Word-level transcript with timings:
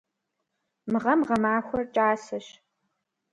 Мы 0.91 0.97
гъэм 1.03 1.19
гъэмахуэр 1.27 1.83
кӏасэщ. 1.93 2.47